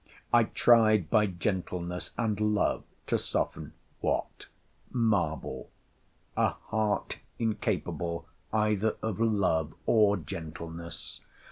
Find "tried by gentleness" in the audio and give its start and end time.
0.45-2.09